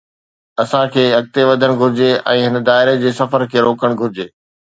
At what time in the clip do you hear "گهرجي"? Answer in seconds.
1.81-2.09, 4.03-4.27